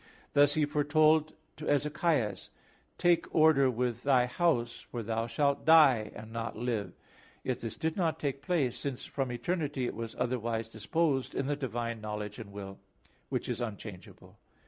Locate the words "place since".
8.41-9.05